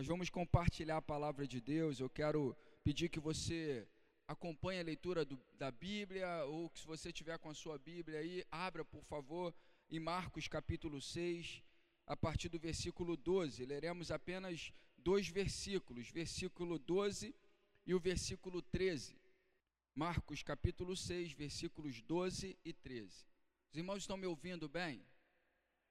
[0.00, 2.00] Nós vamos compartilhar a palavra de Deus.
[2.00, 3.86] Eu quero pedir que você
[4.26, 8.20] acompanhe a leitura do, da Bíblia, ou que se você tiver com a sua Bíblia
[8.20, 9.54] aí, abra, por favor,
[9.90, 11.62] em Marcos capítulo 6,
[12.06, 13.62] a partir do versículo 12.
[13.66, 17.36] Leremos apenas dois versículos, versículo 12
[17.84, 19.20] e o versículo 13.
[19.94, 23.26] Marcos capítulo 6, versículos 12 e 13.
[23.70, 25.06] Os irmãos estão me ouvindo bem?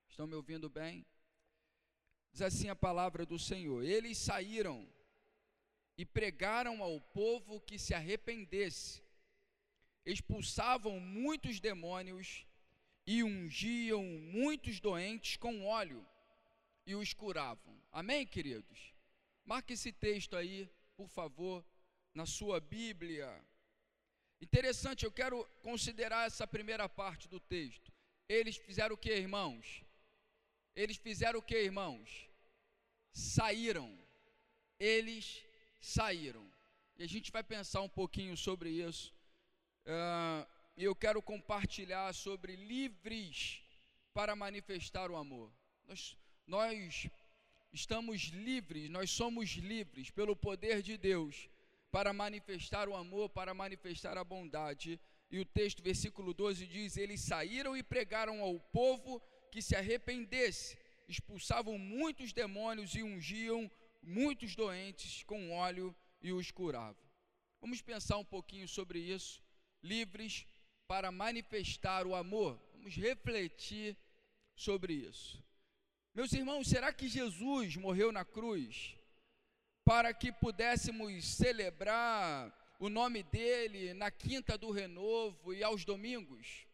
[0.10, 1.06] Estão me ouvindo bem?
[2.32, 4.88] Diz assim a palavra do Senhor: Eles saíram
[5.98, 9.04] e pregaram ao povo que se arrependesse,
[10.06, 12.46] expulsavam muitos demônios
[13.06, 16.08] e ungiam muitos doentes com óleo
[16.86, 17.76] e os curavam.
[17.92, 18.94] Amém, queridos?
[19.44, 21.66] Marque esse texto aí, por favor,
[22.14, 23.30] na sua Bíblia.
[24.42, 27.92] Interessante, eu quero considerar essa primeira parte do texto.
[28.28, 29.84] Eles fizeram o que, irmãos?
[30.82, 32.30] Eles fizeram o que, irmãos?
[33.12, 33.90] Saíram.
[34.80, 35.44] Eles
[35.82, 36.46] saíram.
[36.98, 39.14] E a gente vai pensar um pouquinho sobre isso.
[39.86, 43.62] Uh, eu quero compartilhar sobre livres
[44.14, 45.52] para manifestar o amor.
[45.86, 46.16] Nós,
[46.48, 47.10] nós
[47.74, 51.50] estamos livres, nós somos livres pelo poder de Deus
[51.92, 54.98] para manifestar o amor, para manifestar a bondade.
[55.30, 60.78] E o texto, versículo 12, diz: Eles saíram e pregaram ao povo que se arrependesse,
[61.08, 63.70] expulsavam muitos demônios e ungiam
[64.02, 67.04] muitos doentes com óleo e os curavam.
[67.62, 69.42] Vamos pensar um pouquinho sobre isso,
[69.84, 70.46] livres
[70.88, 72.60] para manifestar o amor.
[72.74, 73.98] Vamos refletir
[74.56, 75.44] sobre isso.
[76.14, 78.96] Meus irmãos, será que Jesus morreu na cruz
[79.84, 86.69] para que pudéssemos celebrar o nome dele na quinta do renovo e aos domingos?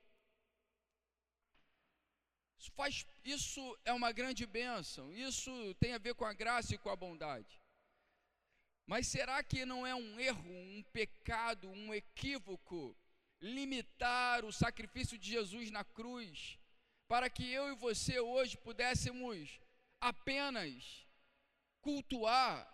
[2.65, 6.77] Isso, faz, isso é uma grande bênção, isso tem a ver com a graça e
[6.79, 7.61] com a bondade.
[8.87, 12.97] Mas será que não é um erro, um pecado, um equívoco
[13.39, 16.57] limitar o sacrifício de Jesus na cruz
[17.07, 19.59] para que eu e você hoje pudéssemos
[20.01, 21.05] apenas
[21.81, 22.67] cultuar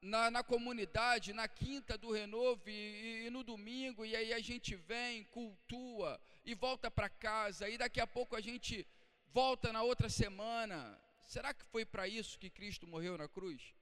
[0.00, 4.74] na, na comunidade, na quinta do renovo e, e, no domingo, e aí a gente
[4.76, 8.86] vem, cultua e volta para casa, e daqui a pouco a gente
[9.32, 11.00] volta na outra semana.
[11.26, 13.74] Será que foi para isso que Cristo morreu na cruz?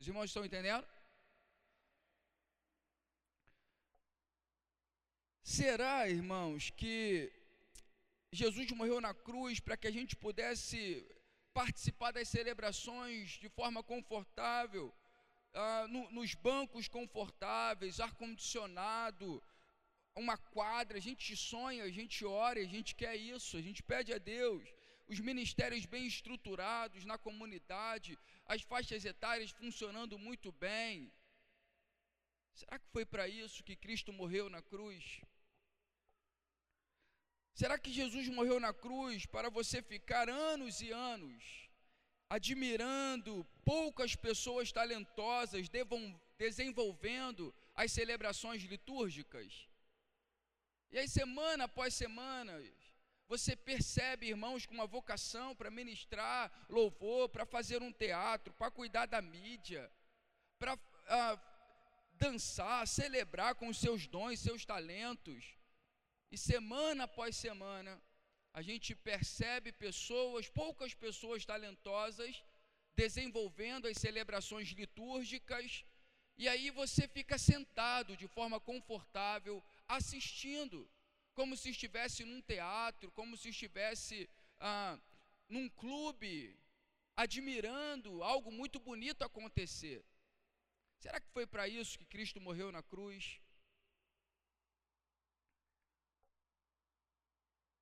[0.00, 0.86] Os irmãos estão entendendo?
[5.42, 7.32] Será, irmãos, que
[8.32, 11.06] Jesus morreu na cruz para que a gente pudesse
[11.54, 14.92] participar das celebrações de forma confortável,
[15.54, 19.42] ah, no, nos bancos confortáveis, ar-condicionado,
[20.16, 24.12] uma quadra, a gente sonha, a gente ora, a gente quer isso, a gente pede
[24.12, 24.64] a Deus.
[25.06, 31.12] Os ministérios bem estruturados na comunidade, as faixas etárias funcionando muito bem.
[32.52, 35.20] Será que foi para isso que Cristo morreu na cruz?
[37.54, 41.70] Será que Jesus morreu na cruz para você ficar anos e anos
[42.28, 45.68] admirando poucas pessoas talentosas
[46.36, 49.68] desenvolvendo as celebrações litúrgicas?
[50.90, 52.60] E aí, semana após semana,
[53.28, 59.06] você percebe irmãos com uma vocação para ministrar louvor, para fazer um teatro, para cuidar
[59.06, 59.88] da mídia,
[60.58, 60.76] para
[61.06, 61.40] ah,
[62.14, 65.53] dançar, celebrar com os seus dons, seus talentos
[66.34, 67.92] e semana após semana,
[68.52, 72.42] a gente percebe pessoas, poucas pessoas talentosas,
[72.96, 75.84] desenvolvendo as celebrações litúrgicas,
[76.36, 80.78] e aí você fica sentado de forma confortável, assistindo,
[81.34, 84.28] como se estivesse num teatro, como se estivesse
[84.58, 84.98] ah,
[85.48, 86.56] num clube,
[87.14, 90.04] admirando algo muito bonito acontecer.
[90.98, 93.40] Será que foi para isso que Cristo morreu na cruz?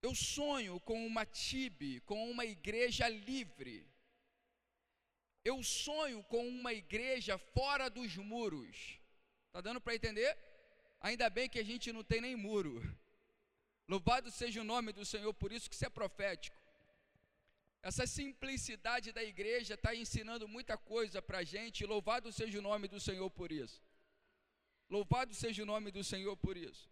[0.02, 3.86] Eu sonho com uma TIB, com uma igreja livre.
[5.44, 8.98] Eu sonho com uma igreja fora dos muros.
[9.52, 10.36] Tá dando para entender?
[11.00, 12.74] Ainda bem que a gente não tem nem muro.
[13.88, 16.56] Louvado seja o nome do Senhor, por isso que isso é profético.
[17.82, 21.84] Essa simplicidade da igreja está ensinando muita coisa para a gente.
[21.84, 23.82] Louvado seja o nome do Senhor por isso.
[24.88, 26.91] Louvado seja o nome do Senhor por isso.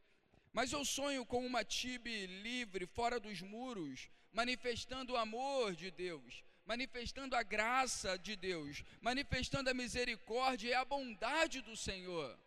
[0.52, 6.42] Mas eu sonho com uma Tibe livre, fora dos muros, manifestando o amor de Deus,
[6.64, 12.38] manifestando a graça de Deus, manifestando a misericórdia e a bondade do Senhor.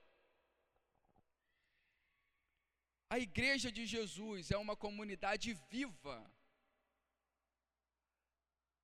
[3.09, 6.19] A igreja de Jesus é uma comunidade viva.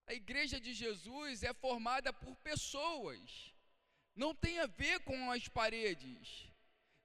[0.06, 3.54] A igreja de Jesus é formada por pessoas.
[4.16, 6.49] Não tem a ver com as paredes.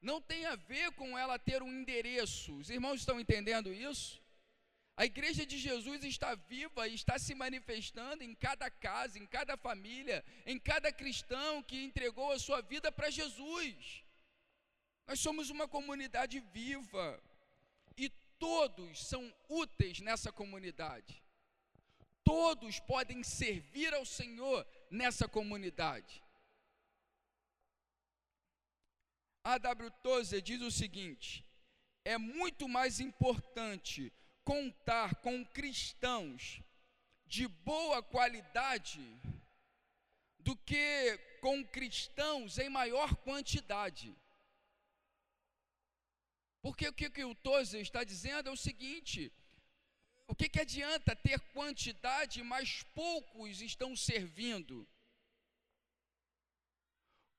[0.05, 2.55] Não tem a ver com ela ter um endereço.
[2.59, 4.23] Os irmãos estão entendendo isso?
[4.97, 9.57] A igreja de Jesus está viva e está se manifestando em cada casa, em cada
[9.57, 14.05] família, em cada cristão que entregou a sua vida para Jesus.
[15.07, 17.23] Nós somos uma comunidade viva
[17.97, 21.23] e todos são úteis nessa comunidade.
[22.23, 26.24] Todos podem servir ao Senhor nessa comunidade.
[29.45, 29.91] A W.
[30.03, 31.45] Tozer diz o seguinte:
[32.03, 34.11] é muito mais importante
[34.43, 36.63] contar com cristãos
[37.27, 39.01] de boa qualidade
[40.39, 44.17] do que com cristãos em maior quantidade.
[46.63, 49.31] Porque o que, que o Tozer está dizendo é o seguinte:
[50.27, 54.89] o que, que adianta ter quantidade, mas poucos estão servindo?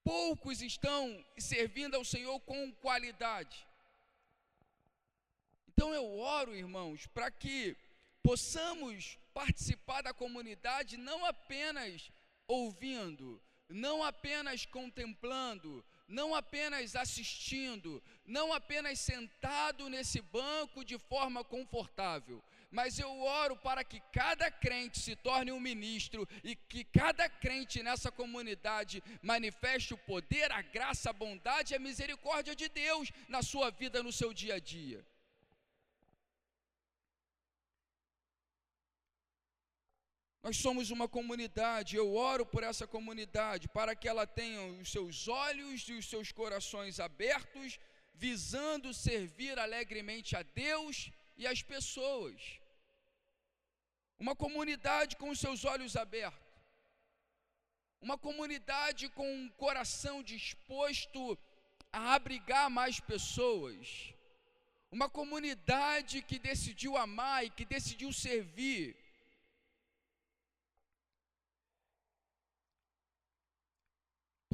[0.06, 3.68] Poucos estão servindo ao Senhor com qualidade.
[5.68, 7.76] Então eu oro, irmãos, para que
[8.22, 12.10] possamos participar da comunidade não apenas
[12.48, 22.44] ouvindo, não apenas contemplando, não apenas assistindo, não apenas sentado nesse banco de forma confortável,
[22.78, 23.12] mas eu
[23.42, 29.02] oro para que cada crente se torne um ministro e que cada crente nessa comunidade
[29.22, 34.04] manifeste o poder, a graça, a bondade e a misericórdia de Deus na sua vida,
[34.04, 35.02] no seu dia a dia.
[40.44, 45.28] Nós somos uma comunidade, eu oro por essa comunidade, para que ela tenha os seus
[45.30, 47.80] olhos e os seus corações abertos,
[48.14, 52.65] visando servir alegremente a Deus e as pessoas.
[54.18, 56.44] Uma comunidade com os seus olhos abertos.
[58.02, 61.38] Uma comunidade com um coração disposto
[61.92, 64.14] a abrigar mais pessoas.
[64.92, 68.96] Uma comunidade que decidiu amar e que decidiu servir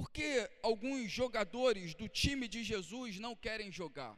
[0.02, 4.18] Por que alguns jogadores do time de Jesus não querem jogar?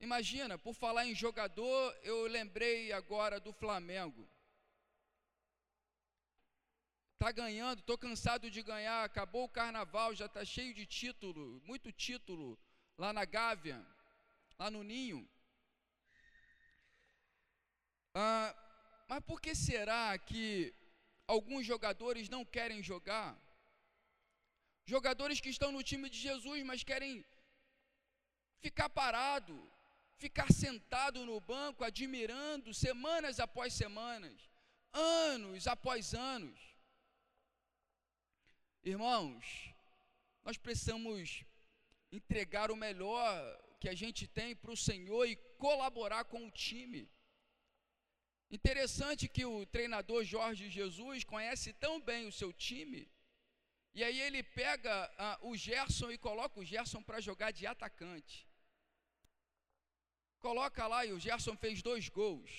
[0.00, 4.28] Imagina, por falar em jogador, eu lembrei agora do Flamengo.
[7.18, 11.92] Tá ganhando, tô cansado de ganhar, acabou o carnaval, já tá cheio de título, muito
[11.92, 12.58] título
[12.96, 13.86] lá na Gávea,
[14.58, 15.28] lá no Ninho.
[18.14, 18.54] Ah,
[19.06, 20.74] mas por que será que
[21.34, 23.30] alguns jogadores não querem jogar.
[24.84, 27.24] Jogadores que estão no time de Jesus, mas querem
[28.60, 29.56] ficar parado,
[30.20, 34.38] ficar sentado no banco, admirando semanas após semanas,
[34.92, 36.58] anos após anos.
[38.84, 39.44] Irmãos,
[40.44, 41.44] nós precisamos
[42.12, 43.32] entregar o melhor
[43.80, 45.36] que a gente tem para o Senhor e
[45.66, 47.02] colaborar com o time.
[48.50, 53.08] Interessante que o treinador Jorge Jesus conhece tão bem o seu time,
[53.94, 58.49] e aí ele pega ah, o Gerson e coloca o Gerson para jogar de atacante.
[60.40, 62.50] Coloca lá e o Gerson fez dois gols.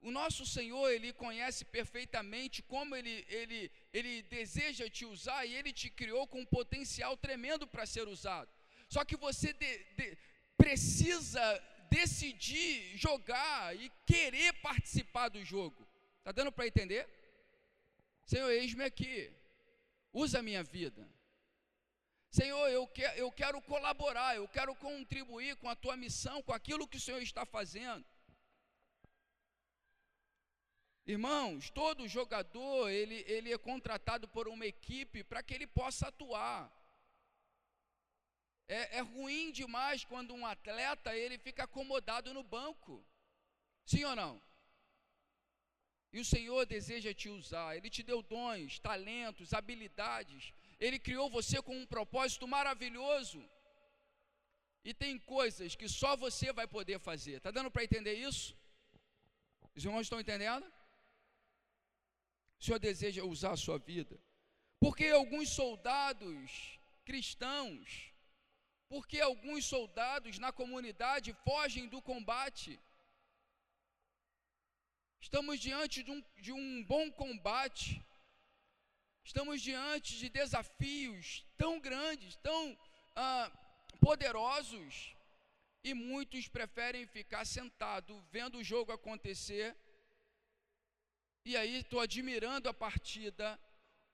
[0.00, 5.72] O nosso Senhor, Ele conhece perfeitamente como Ele, ele, ele deseja te usar e Ele
[5.72, 8.50] te criou com um potencial tremendo para ser usado.
[8.88, 10.18] Só que você de, de,
[10.56, 11.44] precisa
[11.90, 15.86] decidir jogar e querer participar do jogo.
[16.18, 17.08] Está dando para entender?
[18.26, 19.30] Senhor, eis-me aqui.
[20.12, 21.08] Usa a minha vida.
[22.38, 26.88] Senhor, eu, que, eu quero colaborar, eu quero contribuir com a tua missão, com aquilo
[26.88, 28.04] que o Senhor está fazendo.
[31.06, 36.58] Irmãos, todo jogador, ele, ele é contratado por uma equipe para que ele possa atuar.
[38.66, 43.06] É, é ruim demais quando um atleta ele fica acomodado no banco.
[43.84, 44.42] Sim ou não?
[46.12, 50.52] E o Senhor deseja te usar, Ele te deu dons, talentos, habilidades,
[50.86, 53.40] Ele criou você com um propósito maravilhoso.
[54.88, 57.36] E tem coisas que só você vai poder fazer.
[57.36, 58.48] Está dando para entender isso?
[59.74, 60.66] Os irmãos estão entendendo?
[62.58, 64.16] O Senhor deseja usar a sua vida.
[64.84, 68.12] Porque alguns soldados cristãos,
[68.92, 72.72] porque alguns soldados na comunidade fogem do combate.
[75.26, 78.04] Estamos diante de um, de um bom combate,
[79.24, 82.78] estamos diante de desafios tão grandes, tão
[83.16, 83.50] ah,
[84.00, 85.16] poderosos,
[85.82, 89.76] e muitos preferem ficar sentado vendo o jogo acontecer.
[91.44, 93.60] E aí estou admirando a partida,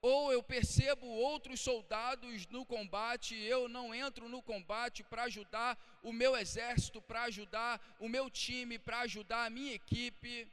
[0.02, 6.12] ou eu percebo outros soldados no combate, eu não entro no combate para ajudar o
[6.12, 10.50] meu exército, para ajudar o meu time, para ajudar a minha equipe.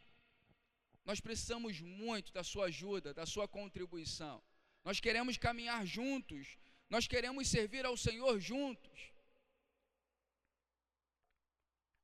[1.07, 4.43] Nós precisamos muito da sua ajuda, da sua contribuição.
[4.83, 6.57] Nós queremos caminhar juntos,
[6.89, 9.13] nós queremos servir ao Senhor juntos.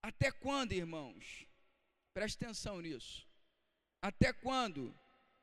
[0.01, 1.45] Até quando, irmãos?
[2.13, 3.27] Preste atenção nisso.
[4.01, 4.97] Até quando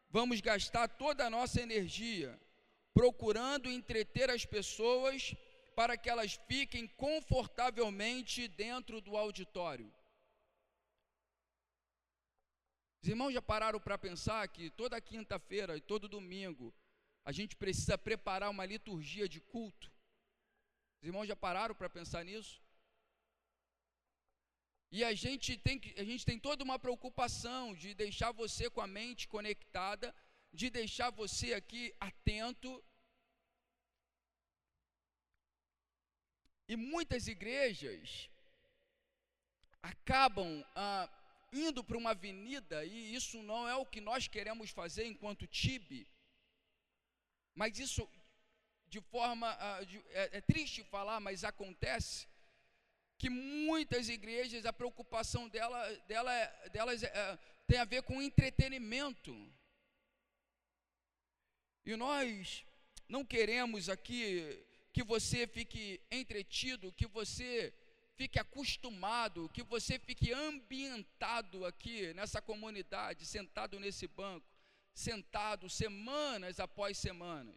[0.09, 2.41] vamos gastar toda a nossa energia
[2.95, 5.35] procurando entreter as pessoas
[5.77, 9.93] para que elas fiquem confortavelmente dentro do auditório?
[13.03, 16.75] Os irmãos já pararam para pensar que toda quinta-feira e todo domingo
[17.25, 19.91] a gente precisa preparar uma liturgia de culto?
[21.01, 22.61] Os irmãos já pararam para pensar nisso?
[24.93, 28.87] E a gente tem a gente tem toda uma preocupação de deixar você com a
[28.87, 30.15] mente conectada,
[30.53, 32.85] de deixar você aqui atento.
[36.69, 38.29] E muitas igrejas
[39.83, 41.09] acabam ah,
[41.53, 46.07] indo para uma avenida, e isso não é o que nós queremos fazer enquanto TIB,
[47.55, 48.09] mas isso
[48.89, 49.81] de forma, ah,
[50.11, 52.27] é, é triste falar, mas acontece,
[53.17, 59.33] que muitas igrejas, a preocupação dela, dela, delas é, tem a ver com entretenimento.
[61.85, 62.65] E nós
[63.09, 67.73] não queremos aqui que você fique entretido, que você
[68.21, 74.47] fique acostumado, que você fique ambientado aqui nessa comunidade, sentado nesse banco,
[74.93, 77.57] sentado semanas após semanas.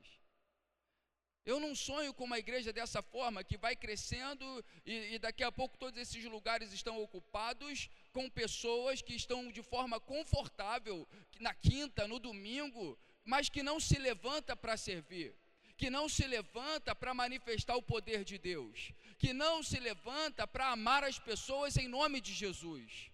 [1.45, 5.51] Eu não sonho com uma igreja dessa forma, que vai crescendo e, e, daqui a
[5.51, 11.05] pouco todos esses lugares estão ocupados com pessoas que estão de forma confortável
[11.41, 15.35] na quinta, no domingo, mas que não se levanta para servir,
[15.83, 20.67] que não se levanta para manifestar o poder de Deus, que não se levanta para
[20.69, 23.11] amar as pessoas em nome de Jesus.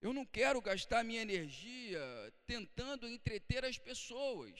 [0.00, 2.00] Eu não quero gastar minha energia
[2.46, 4.54] tentando entreter as pessoas.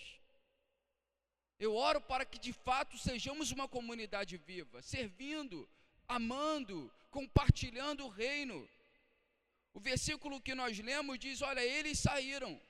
[1.57, 5.69] Eu oro para que de fato sejamos uma comunidade viva, servindo,
[6.09, 8.69] amando, compartilhando o reino.
[9.73, 12.61] O versículo que nós lemos diz: Olha, eles saíram,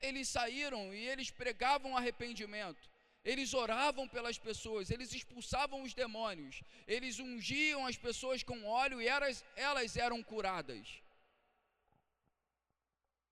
[0.00, 2.90] eles saíram e eles pregavam arrependimento,
[3.24, 9.08] eles oravam pelas pessoas, eles expulsavam os demônios, eles ungiam as pessoas com óleo e
[9.08, 10.86] elas, elas eram curadas.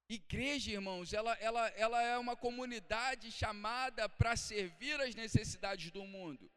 [0.08, 6.50] Igreja, irmãos, ela, ela, ela é uma comunidade chamada para servir as necessidades do mundo.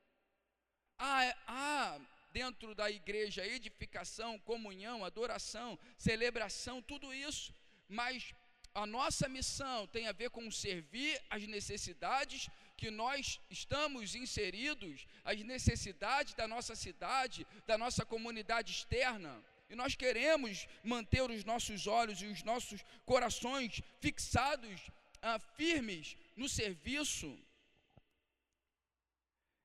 [0.98, 2.00] Há, há
[2.32, 7.54] dentro da igreja edificação, comunhão, adoração, celebração, tudo isso,
[7.88, 8.34] mas
[8.74, 15.42] a nossa missão tem a ver com servir as necessidades que nós estamos inseridos, as
[15.42, 19.44] necessidades da nossa cidade, da nossa comunidade externa.
[19.70, 24.80] E nós queremos manter os nossos olhos e os nossos corações fixados,
[25.22, 27.38] ah, firmes no serviço.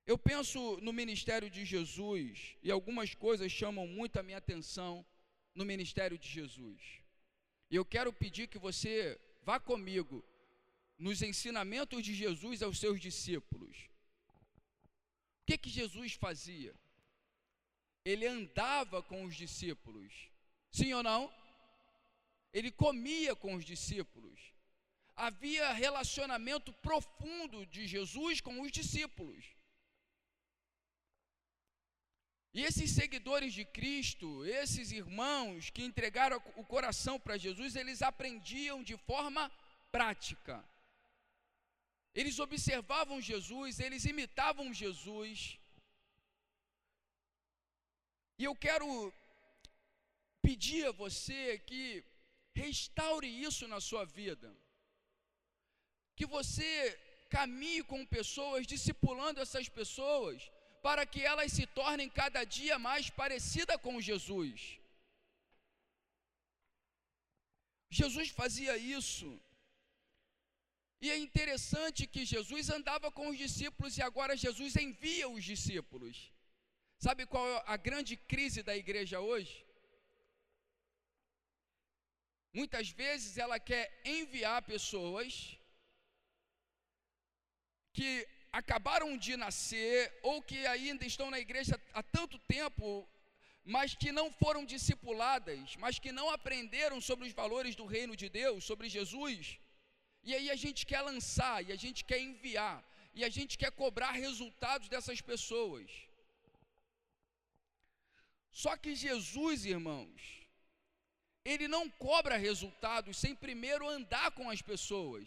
[0.07, 5.07] Eu penso no ministério de Jesus e algumas coisas chamam muito a minha atenção
[5.55, 7.02] no ministério de Jesus.
[7.73, 10.25] E eu quero pedir que você vá comigo
[10.97, 13.77] nos ensinamentos de Jesus aos seus discípulos.
[15.41, 16.73] O que que Jesus fazia?
[18.05, 20.13] ele andava com os discípulos.
[20.71, 21.33] Sim ou não?
[22.53, 24.41] Ele comia com os discípulos.
[25.15, 29.45] Havia relacionamento profundo de Jesus com os discípulos.
[32.55, 38.83] E esses seguidores de Cristo, esses irmãos que entregaram o coração para Jesus, eles aprendiam
[38.83, 39.51] de forma
[39.91, 40.63] prática.
[42.15, 45.59] Eles observavam Jesus, eles imitavam Jesus.
[48.39, 48.87] E eu quero
[50.43, 52.05] pedir a você que
[52.55, 54.55] restaure isso na sua vida.
[56.15, 56.71] Que você
[57.31, 60.51] caminhe com pessoas, discipulando essas pessoas,
[60.87, 64.61] para que elas se tornem cada dia mais parecidas com Jesus.
[67.99, 69.29] Jesus fazia isso.
[71.05, 76.17] E é interessante que Jesus andava com os discípulos e agora Jesus envia os discípulos.
[77.07, 79.55] Sabe qual é a grande crise da igreja hoje?
[82.59, 85.59] Muitas vezes ela quer enviar pessoas
[87.97, 88.11] que
[88.53, 93.09] acabaram de nascer ou que ainda estão na igreja há tanto tempo,
[93.65, 98.29] mas que não foram discipuladas, mas que não aprenderam sobre os valores do reino de
[98.29, 99.59] Deus, sobre Jesus.
[100.23, 103.73] E aí a gente quer lançar, e a gente quer enviar, e a gente quer
[103.73, 105.89] cobrar resultados dessas pessoas.
[108.51, 110.21] Só que Jesus, irmãos,
[111.45, 115.27] ele não cobra resultados sem primeiro andar com as pessoas.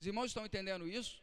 [0.00, 1.22] Os irmãos estão entendendo isso?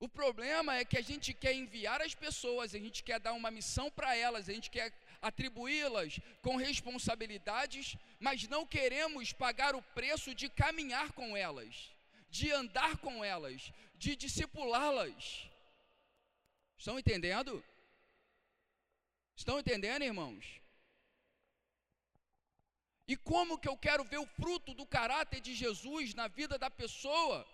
[0.00, 3.50] O problema é que a gente quer enviar as pessoas, a gente quer dar uma
[3.50, 10.32] missão para elas, a gente quer atribuí-las com responsabilidades, mas não queremos pagar o preço
[10.34, 11.90] de caminhar com elas,
[12.30, 15.48] de andar com elas, de discipulá-las.
[16.76, 17.64] Estão entendendo?
[19.34, 20.60] Estão entendendo, irmãos?
[23.08, 26.70] E como que eu quero ver o fruto do caráter de Jesus na vida da
[26.70, 27.44] pessoa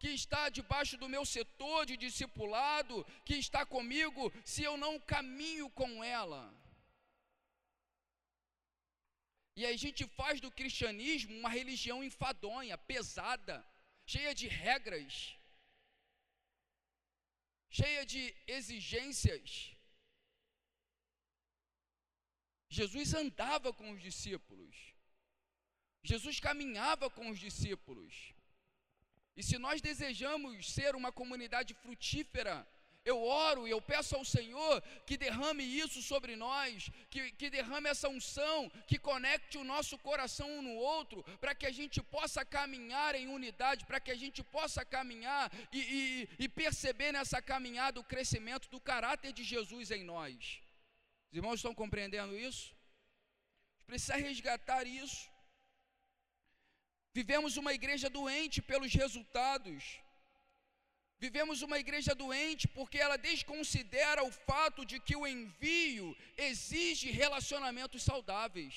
[0.00, 5.68] que está debaixo do meu setor de discipulado, que está comigo, se eu não caminho
[5.80, 6.42] com ela?
[9.60, 13.56] E a gente faz do cristianismo uma religião enfadonha, pesada,
[14.06, 15.36] cheia de regras,
[17.78, 19.76] cheia de exigências.
[22.70, 24.74] Jesus andava com os discípulos.
[26.02, 28.14] Jesus caminhava com os discípulos.
[29.36, 32.66] E se nós desejamos ser uma comunidade frutífera,
[33.04, 37.88] eu oro e eu peço ao Senhor que derrame isso sobre nós, que, que derrame
[37.88, 42.44] essa unção, que conecte o nosso coração um no outro, para que a gente possa
[42.44, 47.98] caminhar em unidade, para que a gente possa caminhar e, e, e perceber nessa caminhada
[47.98, 50.60] o crescimento do caráter de Jesus em nós.
[51.30, 52.74] Os irmãos estão compreendendo isso?
[53.86, 55.30] Precisa resgatar isso.
[57.20, 59.82] Vivemos uma igreja doente pelos resultados.
[61.24, 66.06] Vivemos uma igreja doente porque ela desconsidera o fato de que o envio
[66.48, 68.74] exige relacionamentos saudáveis.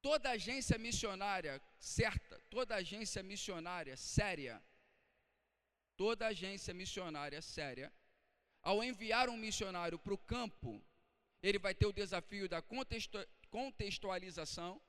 [0.00, 4.56] Toda agência missionária certa, toda agência missionária séria,
[5.96, 7.88] toda agência missionária séria,
[8.62, 10.70] ao enviar um missionário para o campo,
[11.42, 12.62] ele vai ter o desafio da
[13.46, 14.80] contextualização,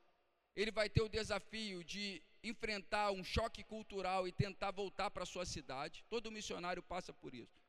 [0.55, 5.45] ele vai ter o desafio de enfrentar um choque cultural e tentar voltar para sua
[5.45, 6.03] cidade.
[6.09, 7.61] Todo missionário passa por isso.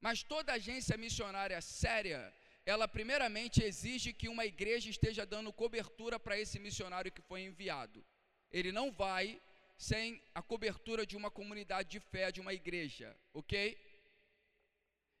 [0.00, 2.32] Mas toda agência missionária séria,
[2.66, 8.04] ela primeiramente exige que uma igreja esteja dando cobertura para esse missionário que foi enviado.
[8.50, 9.40] Ele não vai
[9.76, 13.76] sem a cobertura de uma comunidade de fé, de uma igreja, ok?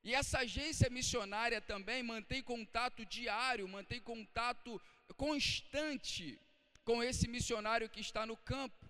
[0.04, 4.80] E essa agência missionária também mantém contato diário, mantém contato
[5.16, 6.38] constante
[6.84, 8.84] com esse missionário que está no campo.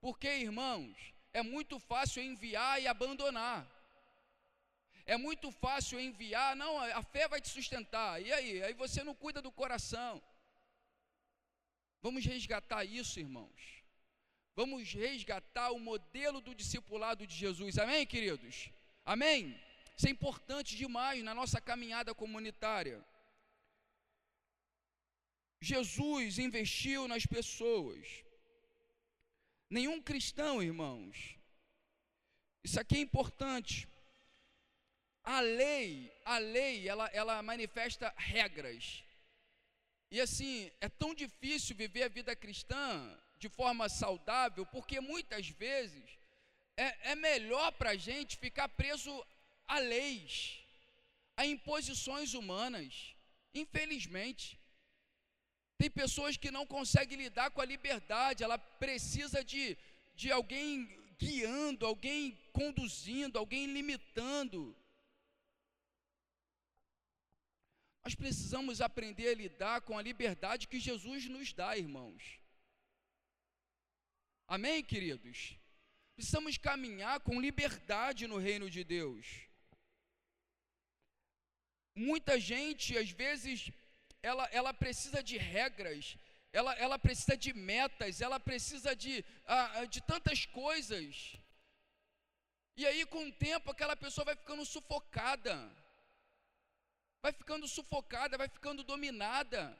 [0.00, 0.96] Porque, irmãos,
[1.32, 3.64] é muito fácil enviar e abandonar.
[5.06, 8.20] É muito fácil enviar, não, a fé vai te sustentar.
[8.20, 8.62] E aí?
[8.62, 10.20] Aí você não cuida do coração.
[12.02, 13.82] Vamos resgatar isso, irmãos.
[14.56, 17.78] Vamos resgatar o modelo do discipulado de Jesus.
[17.78, 18.70] Amém, queridos?
[19.04, 19.67] Amém?
[19.98, 23.04] Isso é importante demais na nossa caminhada comunitária.
[25.60, 28.06] Jesus investiu nas pessoas.
[29.68, 31.36] Nenhum cristão, irmãos.
[32.62, 33.88] Isso aqui é importante.
[35.24, 39.02] A lei, a lei, ela, ela manifesta regras.
[40.12, 46.18] E assim, é tão difícil viver a vida cristã de forma saudável, porque muitas vezes
[46.76, 49.12] é, é melhor para a gente ficar preso
[49.68, 50.58] a leis,
[51.36, 53.14] a imposições humanas.
[53.54, 54.58] Infelizmente,
[55.76, 59.76] tem pessoas que não conseguem lidar com a liberdade, ela precisa de,
[60.16, 64.74] de alguém guiando, alguém conduzindo, alguém limitando.
[68.04, 72.40] Nós precisamos aprender a lidar com a liberdade que Jesus nos dá, irmãos.
[74.48, 75.56] Amém, queridos?
[76.16, 79.47] Precisamos caminhar com liberdade no reino de Deus.
[81.98, 83.72] Muita gente, às vezes,
[84.22, 86.16] ela, ela precisa de regras,
[86.52, 91.34] ela, ela precisa de metas, ela precisa de, ah, de tantas coisas.
[92.76, 95.56] E aí, com o tempo, aquela pessoa vai ficando sufocada,
[97.20, 99.76] vai ficando sufocada, vai ficando dominada.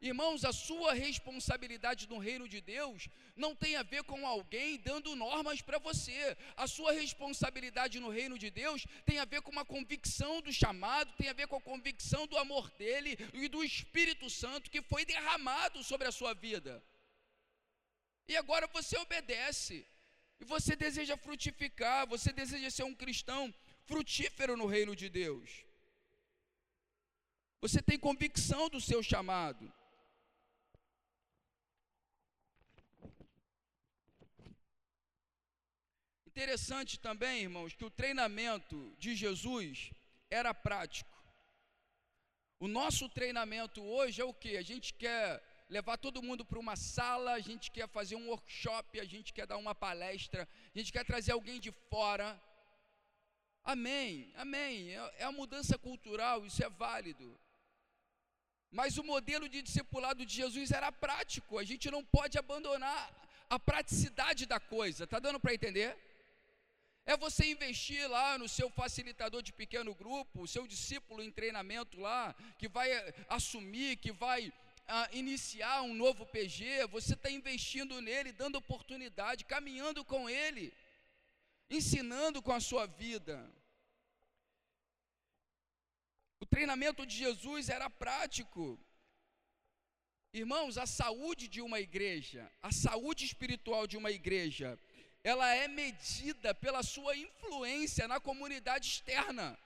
[0.00, 5.16] Irmãos, a sua responsabilidade no reino de Deus não tem a ver com alguém dando
[5.16, 6.36] normas para você.
[6.56, 11.12] A sua responsabilidade no reino de Deus tem a ver com uma convicção do chamado,
[11.16, 15.04] tem a ver com a convicção do amor dele e do Espírito Santo que foi
[15.04, 16.80] derramado sobre a sua vida.
[18.28, 19.84] E agora você obedece.
[20.40, 23.52] E você deseja frutificar, você deseja ser um cristão
[23.86, 25.64] frutífero no reino de Deus.
[27.60, 29.72] Você tem convicção do seu chamado.
[36.38, 39.90] Interessante também, irmãos, que o treinamento de Jesus
[40.30, 41.18] era prático.
[42.60, 44.56] O nosso treinamento hoje é o que?
[44.56, 49.00] A gente quer levar todo mundo para uma sala, a gente quer fazer um workshop,
[49.00, 52.40] a gente quer dar uma palestra, a gente quer trazer alguém de fora.
[53.64, 54.94] Amém, amém.
[54.94, 57.36] É, é a mudança cultural, isso é válido.
[58.70, 63.12] Mas o modelo de discipulado de Jesus era prático, a gente não pode abandonar
[63.50, 66.07] a praticidade da coisa, está dando para entender?
[67.10, 71.98] É você investir lá no seu facilitador de pequeno grupo, o seu discípulo em treinamento
[71.98, 74.52] lá, que vai eh, assumir, que vai
[74.86, 80.70] ah, iniciar um novo PG, você está investindo nele, dando oportunidade, caminhando com ele,
[81.70, 83.36] ensinando com a sua vida.
[86.40, 88.78] O treinamento de Jesus era prático.
[90.30, 94.78] Irmãos, a saúde de uma igreja, a saúde espiritual de uma igreja,
[95.22, 99.58] ela é medida pela sua influência na comunidade externa.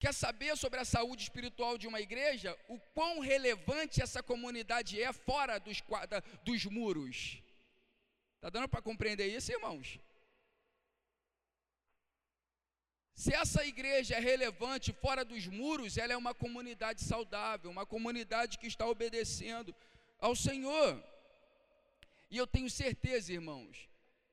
[0.00, 2.58] Quer saber sobre a saúde espiritual de uma igreja?
[2.68, 5.80] O quão relevante essa comunidade é fora dos,
[6.42, 7.40] dos muros?
[8.36, 10.00] Está dando para compreender isso, irmãos?
[13.14, 18.58] Se essa igreja é relevante fora dos muros, ela é uma comunidade saudável, uma comunidade
[18.58, 19.72] que está obedecendo
[20.18, 21.00] ao Senhor.
[22.32, 23.76] E eu tenho certeza, irmãos,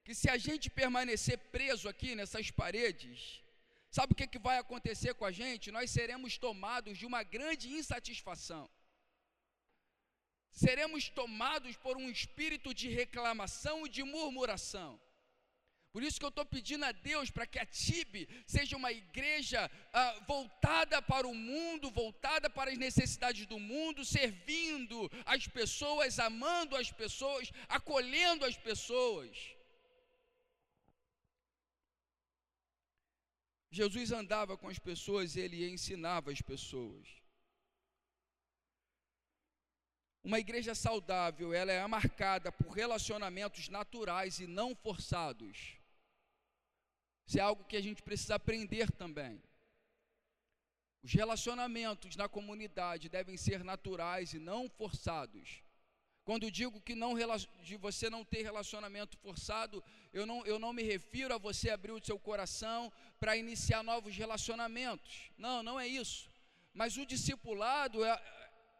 [0.05, 3.43] que se a gente permanecer preso aqui nessas paredes,
[3.91, 5.69] sabe o que, que vai acontecer com a gente?
[5.77, 8.69] Nós seremos tomados de uma grande insatisfação.
[10.49, 14.97] Seremos tomados por um espírito de reclamação e de murmuração.
[15.91, 19.69] Por isso que eu estou pedindo a Deus para que a TIB seja uma igreja
[19.91, 26.75] ah, voltada para o mundo, voltada para as necessidades do mundo, servindo as pessoas, amando
[26.75, 29.35] as pessoas, acolhendo as pessoas.
[33.71, 37.07] Jesus andava com as pessoas, ele ensinava as pessoas.
[40.23, 45.78] Uma igreja saudável, ela é marcada por relacionamentos naturais e não forçados.
[47.29, 49.39] Isso é algo que a gente precisa aprender também.
[51.03, 55.61] Os relacionamentos na comunidade devem ser naturais e não forçados.
[56.23, 57.13] Quando digo que não
[57.61, 61.91] de você não ter relacionamento forçado, eu não, eu não me refiro a você abrir
[61.91, 65.29] o seu coração para iniciar novos relacionamentos.
[65.37, 66.31] Não, não é isso.
[66.73, 68.19] Mas o discipulado é,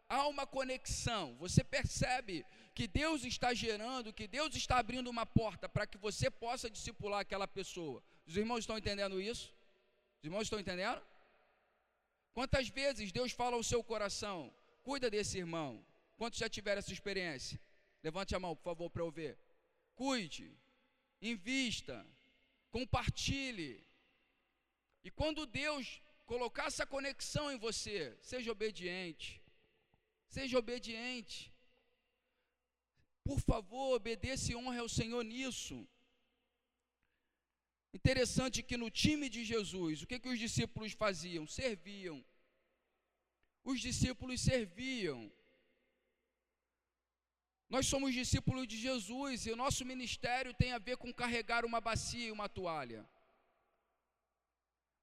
[0.10, 1.36] há uma conexão.
[1.38, 6.32] Você percebe que Deus está gerando, que Deus está abrindo uma porta para que você
[6.32, 8.04] possa discipular aquela pessoa.
[8.30, 9.46] Os irmãos estão entendendo isso?
[10.20, 11.02] Os irmãos estão entendendo?
[12.32, 14.38] Quantas vezes Deus fala ao seu coração,
[14.84, 15.84] cuida desse irmão?
[16.16, 17.60] Quantos já tiveram essa experiência?
[18.04, 19.34] Levante a mão, por favor, para eu ver.
[19.96, 20.48] Cuide,
[21.20, 22.06] invista,
[22.70, 23.84] compartilhe.
[25.04, 29.42] E quando Deus colocar essa conexão em você, seja obediente.
[30.28, 31.52] Seja obediente.
[33.24, 35.78] Por favor, obedeça e honre ao Senhor nisso.
[37.94, 41.48] Interessante que no time de Jesus, o que, que os discípulos faziam?
[41.48, 42.24] Serviam.
[43.64, 45.32] Os discípulos serviam.
[47.70, 51.80] Nós somos discípulos de Jesus e o nosso ministério tem a ver com carregar uma
[51.80, 53.08] bacia e uma toalha.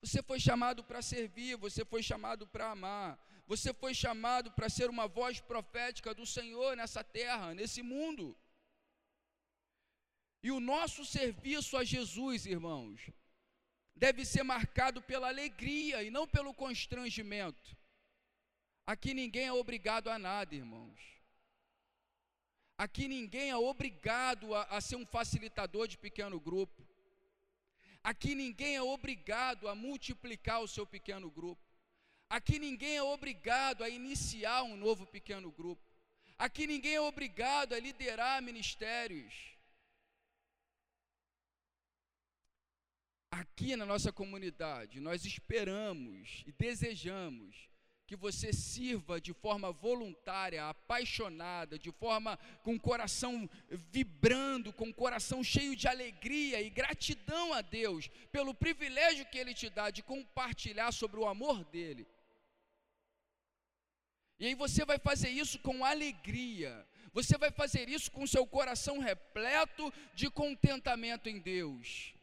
[0.00, 4.90] Você foi chamado para servir, você foi chamado para amar, você foi chamado para ser
[4.90, 8.36] uma voz profética do Senhor nessa terra, nesse mundo.
[10.42, 13.00] E o nosso serviço a Jesus, irmãos,
[13.94, 17.76] deve ser marcado pela alegria e não pelo constrangimento.
[18.86, 21.00] Aqui ninguém é obrigado a nada, irmãos.
[22.78, 26.86] Aqui ninguém é obrigado a, a, ser um facilitador de pequeno grupo.
[28.04, 31.62] Aqui ninguém é obrigado a multiplicar o seu pequeno grupo.
[32.28, 35.82] Aqui ninguém é obrigado a iniciar um novo pequeno grupo.
[36.38, 39.55] Aqui ninguém é obrigado a liderar ministérios.
[43.40, 47.68] Aqui na nossa comunidade, nós esperamos e desejamos
[48.06, 53.50] que você sirva de forma voluntária, apaixonada, de forma com o coração
[53.90, 59.52] vibrando, com o coração cheio de alegria e gratidão a Deus pelo privilégio que Ele
[59.52, 62.06] te dá de compartilhar sobre o amor dele.
[64.38, 66.86] E aí você vai fazer isso com alegria.
[67.12, 72.15] Você vai fazer isso com seu coração repleto de contentamento em Deus.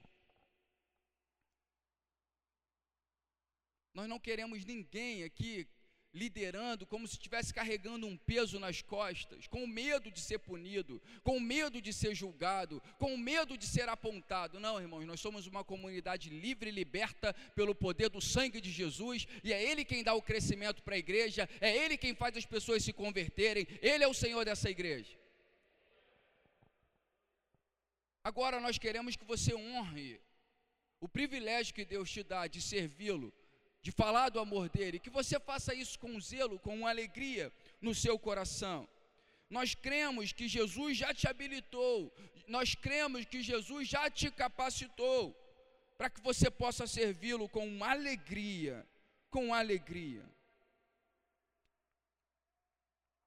[3.94, 5.68] Nós não queremos ninguém aqui
[6.14, 11.40] liderando como se estivesse carregando um peso nas costas, com medo de ser punido, com
[11.40, 14.60] medo de ser julgado, com medo de ser apontado.
[14.60, 19.28] Não, irmãos, nós somos uma comunidade livre e liberta pelo poder do sangue de Jesus,
[19.44, 22.46] e é Ele quem dá o crescimento para a igreja, é Ele quem faz as
[22.46, 25.18] pessoas se converterem, Ele é o Senhor dessa igreja.
[28.24, 30.22] Agora nós queremos que você honre
[31.02, 33.34] o privilégio que Deus te dá de servi-lo
[33.84, 38.18] de falar do amor dele, que você faça isso com zelo, com alegria no seu
[38.18, 38.88] coração.
[39.50, 42.12] Nós cremos que Jesus já te habilitou,
[42.48, 45.36] nós cremos que Jesus já te capacitou
[45.98, 48.88] para que você possa servi-lo com alegria,
[49.30, 50.24] com alegria.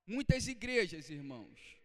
[0.07, 1.76] Muitas igrejas, irmãos,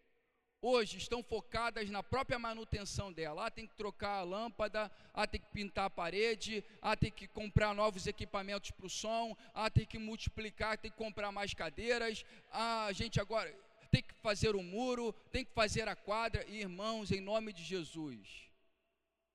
[0.61, 3.47] hoje estão focadas na própria manutenção dela.
[3.47, 7.27] Ah, tem que trocar a lâmpada, ah, tem que pintar a parede, ah, tem que
[7.27, 12.23] comprar novos equipamentos para o som, ah, tem que multiplicar, tem que comprar mais cadeiras,
[12.51, 13.51] ah, a gente agora
[13.89, 16.45] tem que fazer o muro, tem que fazer a quadra.
[16.47, 18.49] Irmãos, em nome de Jesus,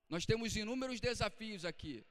[0.09, 2.05] nós temos inúmeros desafios aqui.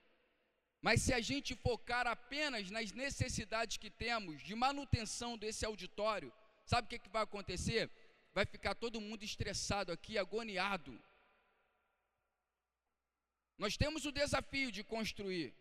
[0.82, 6.32] Mas se a gente focar apenas nas necessidades que temos de manutenção desse auditório,
[6.64, 7.90] sabe o que, que vai acontecer?
[8.36, 10.94] Vai ficar todo mundo estressado aqui, agoniado.
[13.58, 15.54] Nós temos o desafio de construir.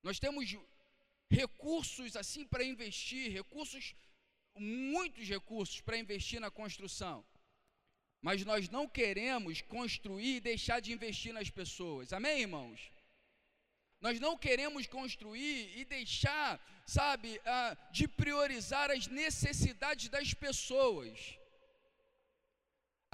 [0.00, 0.56] Nós temos
[1.28, 3.92] recursos assim para investir, recursos,
[4.56, 7.24] muitos recursos para investir na construção.
[8.22, 12.12] Mas nós não queremos construir e deixar de investir nas pessoas.
[12.12, 12.92] Amém, irmãos?
[14.00, 21.43] Nós não queremos construir e deixar, sabe, ah, de priorizar as necessidades das pessoas.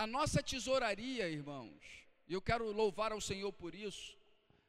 [0.03, 1.79] A nossa tesouraria, irmãos,
[2.27, 4.17] e eu quero louvar ao Senhor por isso,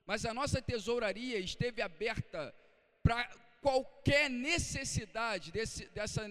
[0.06, 2.54] mas a nossa tesouraria esteve aberta
[3.02, 3.24] para
[3.62, 6.24] qualquer necessidade desse, dessa,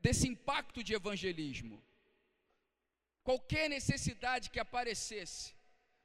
[0.00, 1.84] desse impacto de evangelismo.
[3.22, 5.54] Qualquer necessidade que aparecesse,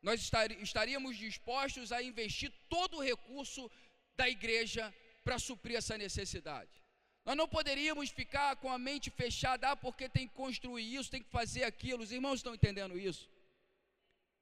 [0.02, 0.20] nós
[0.62, 3.72] estaríamos dispostos a investir todo o recurso
[4.18, 6.83] da igreja para suprir essa necessidade.
[7.26, 11.24] Nós não poderíamos ficar com a mente fechada, ah, porque tem que construir isso, tem
[11.24, 12.04] que fazer aquilo.
[12.04, 13.30] Os irmãos estão entendendo isso?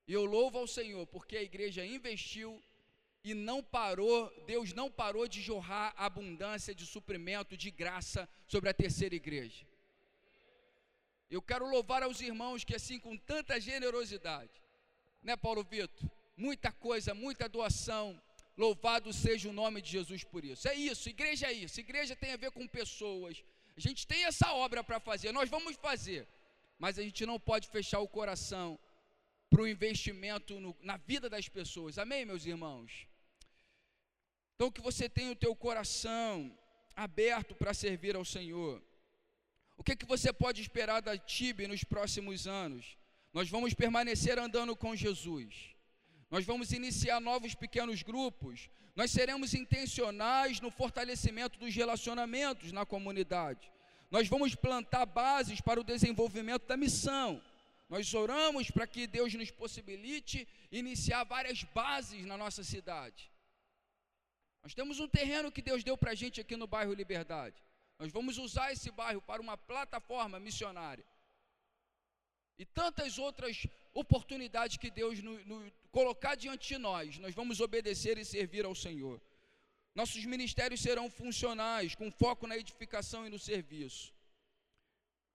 [0.08, 2.62] E eu louvo ao Senhor, porque a igreja investiu
[3.24, 8.74] e não parou, Deus não parou de jorrar abundância de suprimento, de graça sobre a
[8.74, 9.66] terceira igreja.
[11.30, 14.52] Eu quero louvar aos irmãos que assim com tanta generosidade,
[15.22, 16.10] né, Paulo Vitor?
[16.36, 18.20] Muita coisa, muita doação,
[18.58, 20.68] Louvado seja o nome de Jesus por isso.
[20.68, 21.80] É isso, igreja é isso.
[21.80, 23.44] Igreja tem a ver com pessoas.
[23.76, 26.28] A gente tem essa obra para fazer, nós vamos fazer.
[26.78, 28.78] Mas a gente não pode fechar o coração
[29.50, 31.98] para o investimento no, na vida das pessoas.
[31.98, 33.08] Amém, meus irmãos?
[34.56, 36.56] Então que você tenha o teu coração
[36.96, 38.82] aberto para servir ao Senhor.
[39.78, 42.98] O que, que você pode esperar da TIB nos próximos anos?
[43.34, 45.72] Nós vamos permanecer andando com Jesus
[46.32, 53.70] nós vamos iniciar novos pequenos grupos, nós seremos intencionais no fortalecimento dos relacionamentos na comunidade,
[54.10, 57.42] nós vamos plantar bases para o desenvolvimento da missão.
[57.88, 63.30] Nós oramos para que Deus nos possibilite iniciar várias bases na nossa cidade.
[64.64, 67.62] Nós temos um terreno que Deus deu para a gente aqui no bairro Liberdade.
[68.00, 71.06] Nós vamos usar esse bairro para uma plataforma missionária.
[72.58, 78.18] E tantas outras oportunidades que Deus no, no, colocar diante de nós, nós vamos obedecer
[78.18, 79.22] e servir ao Senhor.
[79.94, 84.14] Nossos ministérios serão funcionais, com foco na edificação e no serviço.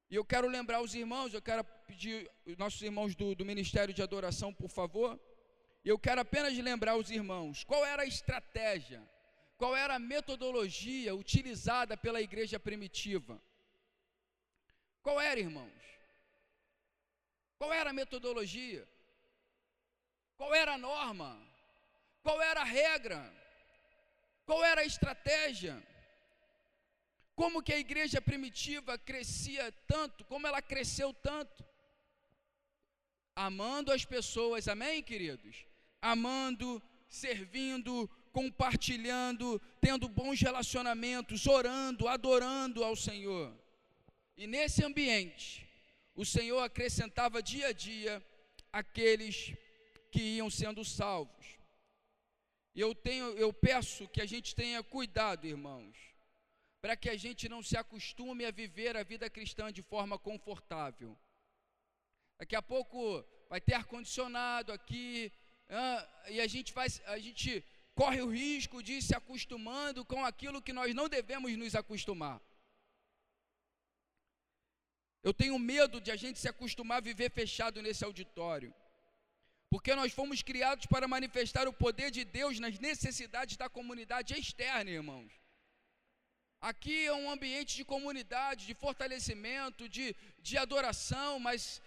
[0.08, 3.92] E eu quero lembrar os irmãos, eu quero pedir os nossos irmãos do, do Ministério
[3.92, 5.20] de Adoração, por favor.
[5.84, 9.02] Eu quero apenas lembrar os irmãos qual era a estratégia,
[9.56, 13.40] qual era a metodologia utilizada pela igreja primitiva.
[15.02, 15.72] Qual era, irmãos?
[17.58, 18.86] Qual era a metodologia?
[20.36, 21.40] Qual era a norma?
[22.22, 23.32] Qual era a regra?
[24.44, 25.82] Qual era a estratégia?
[27.34, 30.24] Como que a igreja primitiva crescia tanto?
[30.24, 31.64] Como ela cresceu tanto?
[33.34, 35.66] Amando as pessoas, amém, queridos?
[36.00, 43.54] Amando, servindo, compartilhando, tendo bons relacionamentos, orando, adorando ao Senhor.
[44.36, 45.65] E nesse ambiente,
[46.16, 48.24] o Senhor acrescentava dia a dia
[48.72, 49.52] aqueles
[50.10, 51.46] que iam sendo salvos.
[52.74, 55.96] Eu tenho, eu peço que a gente tenha cuidado, irmãos,
[56.80, 61.18] para que a gente não se acostume a viver a vida cristã de forma confortável.
[62.38, 65.30] Daqui a pouco vai ter ar-condicionado aqui,
[65.68, 70.62] ah, e a gente, vai, a gente corre o risco de se acostumando com aquilo
[70.62, 72.40] que nós não devemos nos acostumar.
[75.22, 78.72] Eu tenho medo de a gente se acostumar a viver fechado nesse auditório.
[79.68, 84.90] Porque nós fomos criados para manifestar o poder de Deus nas necessidades da comunidade externa,
[84.90, 85.32] irmãos.
[86.60, 91.82] Aqui é um ambiente de comunidade, de fortalecimento, de, de adoração, mas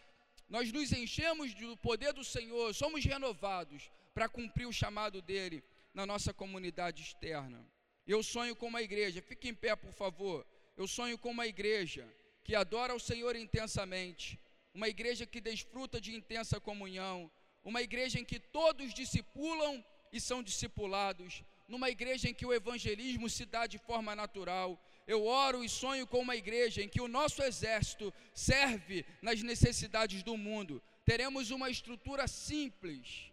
[0.48, 5.64] nós nos enchemos do poder do Senhor, somos renovados para cumprir o chamado dele
[5.94, 7.66] na nossa comunidade externa.
[8.06, 10.46] Eu sonho com uma igreja, fique em pé, por favor.
[10.76, 12.08] Eu sonho com uma igreja
[12.50, 14.40] que adora o Senhor intensamente,
[14.74, 17.30] uma igreja que desfruta de intensa comunhão,
[17.64, 23.30] uma igreja em que todos discipulam e são discipulados, numa igreja em que o evangelismo
[23.30, 24.84] se dá de forma natural.
[25.06, 30.24] Eu oro e sonho com uma igreja em que o nosso exército serve nas necessidades
[30.24, 30.82] do mundo.
[31.06, 33.32] Teremos uma estrutura simples.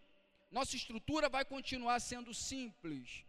[0.50, 3.24] Nossa estrutura vai continuar sendo simples,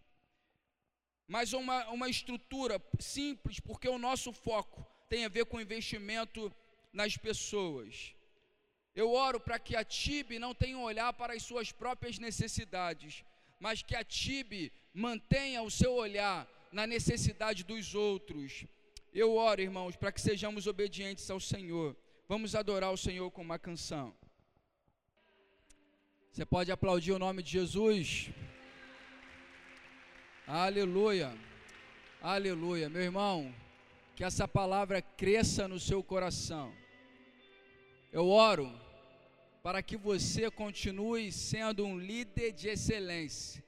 [1.30, 6.54] mas uma, uma estrutura simples, porque o nosso foco tem a ver com investimento
[6.92, 8.14] nas pessoas.
[8.96, 13.24] Eu oro para que a TIB não tenha um olhar para as suas próprias necessidades,
[13.60, 18.66] mas que a TIB mantenha o seu olhar na necessidade dos outros.
[19.14, 21.96] Eu oro, irmãos, para que sejamos obedientes ao Senhor.
[22.28, 24.14] Vamos adorar o Senhor com uma canção.
[26.32, 28.30] Você pode aplaudir o nome de Jesus?
[30.46, 31.36] Aleluia.
[32.22, 32.90] Aleluia.
[32.90, 33.54] Meu irmão,
[34.18, 36.74] que essa palavra cresça no seu coração.
[38.12, 38.68] Eu oro
[39.62, 43.64] para que você continue sendo um líder de excelência.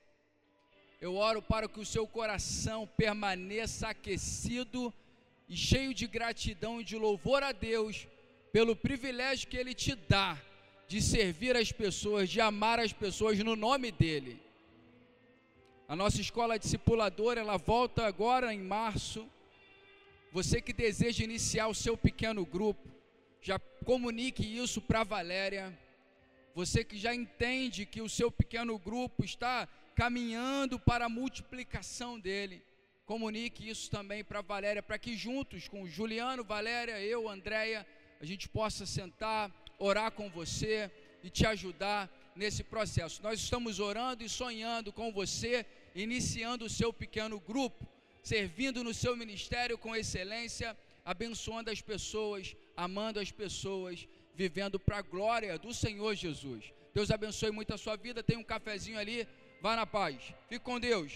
[1.00, 4.92] Eu oro para que o seu coração permaneça aquecido
[5.48, 8.08] e cheio de gratidão e de louvor a Deus
[8.52, 10.36] pelo privilégio que Ele te dá
[10.88, 14.42] de servir as pessoas, de amar as pessoas no nome dEle.
[15.88, 19.30] A nossa escola discipuladora, ela volta agora em março.
[20.32, 22.88] Você que deseja iniciar o seu pequeno grupo,
[23.42, 25.78] já comunique isso para Valéria.
[26.54, 32.64] Você que já entende que o seu pequeno grupo está caminhando para a multiplicação dele,
[33.06, 37.86] comunique isso também para Valéria, para que juntos com Juliano, Valéria, eu, Andréia,
[38.22, 40.92] a gente possa sentar, orar com você
[41.24, 43.22] e te ajudar nesse processo.
[43.24, 45.66] Nós estamos orando e sonhando com você,
[45.96, 47.88] iniciando o seu pequeno grupo,
[48.24, 55.02] servindo no seu ministério com excelência, abençoando as pessoas, amando as pessoas vivendo para a
[55.02, 56.74] glória do Senhor Jesus.
[56.94, 58.24] Deus abençoe muito a sua vida.
[58.24, 59.28] Tem um cafezinho ali.
[59.62, 60.16] Vá na paz.
[60.48, 61.12] Fique com Deus.